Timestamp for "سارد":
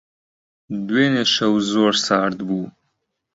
2.05-2.37